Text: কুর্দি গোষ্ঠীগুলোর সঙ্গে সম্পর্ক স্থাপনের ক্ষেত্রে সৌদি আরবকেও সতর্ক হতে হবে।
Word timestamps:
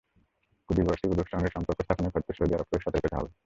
কুর্দি 0.69 0.81
গোষ্ঠীগুলোর 0.87 1.31
সঙ্গে 1.31 1.49
সম্পর্ক 1.55 1.79
স্থাপনের 1.81 2.11
ক্ষেত্রে 2.13 2.33
সৌদি 2.37 2.53
আরবকেও 2.55 2.83
সতর্ক 2.83 3.03
হতে 3.05 3.17
হবে। 3.17 3.31